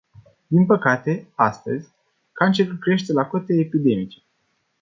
Din 0.47 0.65
păcate, 0.65 1.27
astăzi, 1.35 1.89
cancerul 2.31 2.77
crește 2.77 3.13
la 3.13 3.25
cote 3.25 3.53
epidemice. 3.53 4.23